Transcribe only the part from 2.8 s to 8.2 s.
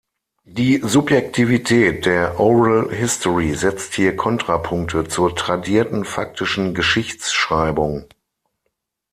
History setzt hier Kontrapunkte zur tradierten faktischen Geschichtsschreibung.